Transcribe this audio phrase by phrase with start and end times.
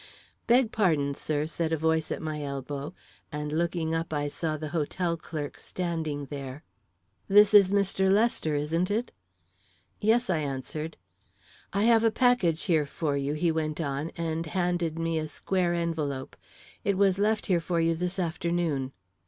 [0.47, 2.91] "Beg pardon, sir," said a voice at my elbow,
[3.31, 6.63] and looking up, I saw the hotel clerk standing there.
[7.27, 8.09] "This is Mr.
[8.11, 9.11] Lester, isn't it?"
[9.99, 10.97] "Yes," I answered.
[11.71, 15.75] "I have a package here for you," he went on, and handed me a square
[15.75, 16.35] envelope.
[16.83, 18.93] "It was left here for you this afternoon."